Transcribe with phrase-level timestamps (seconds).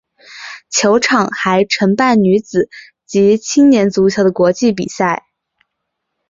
[0.71, 2.71] 球场还承办女子
[3.05, 5.27] 及青年足球的国际比赛。